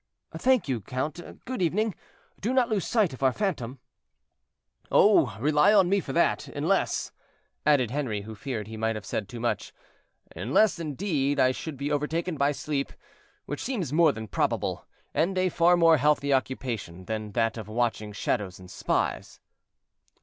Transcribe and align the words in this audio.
"Thank 0.35 0.67
you, 0.67 0.81
count, 0.81 1.45
good 1.45 1.61
evening; 1.61 1.93
do 2.39 2.53
not 2.53 2.69
lose 2.69 2.87
sight 2.87 3.13
of 3.13 3.21
our 3.21 3.31
phantom." 3.31 3.77
"Oh! 4.91 5.37
rely 5.39 5.69
upon 5.69 5.89
me 5.89 5.99
for 5.99 6.11
that; 6.11 6.47
unless," 6.47 7.11
added 7.67 7.91
Henri, 7.91 8.21
who 8.23 8.33
feared 8.33 8.65
he 8.65 8.77
might 8.77 8.95
have 8.95 9.05
said 9.05 9.29
too 9.29 9.39
much, 9.39 9.71
"unless, 10.35 10.79
indeed, 10.79 11.39
I 11.39 11.51
should 11.51 11.77
be 11.77 11.91
overtaken 11.91 12.35
by 12.35 12.51
sleep, 12.51 12.91
which 13.45 13.61
seems 13.61 13.93
more 13.93 14.11
than 14.11 14.27
probable, 14.27 14.87
and 15.13 15.37
a 15.37 15.49
far 15.49 15.77
more 15.77 15.97
healthy 15.97 16.33
occupation 16.33 17.05
than 17.05 17.33
that 17.33 17.55
of 17.55 17.67
watching 17.67 18.11
shadows 18.11 18.57
and 18.59 18.71
spies." 18.71 19.39